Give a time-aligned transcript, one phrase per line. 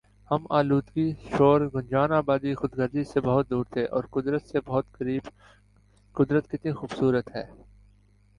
[0.31, 1.07] ہم آلودگی
[1.27, 5.23] شور گنجان آبادی خود غرضی سے بہت دور تھے اور قدرت سے بہت قریب
[6.15, 7.45] قدرت کتنی خوب صورت ہے